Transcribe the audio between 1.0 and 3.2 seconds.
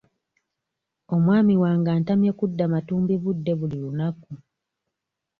Omwami wange antamye kudda matumbi